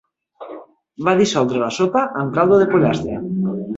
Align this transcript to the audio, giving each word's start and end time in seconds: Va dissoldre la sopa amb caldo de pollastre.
Va 1.09 1.13
dissoldre 1.21 1.61
la 1.65 1.69
sopa 1.77 2.03
amb 2.23 2.33
caldo 2.39 2.59
de 2.63 2.69
pollastre. 2.73 3.21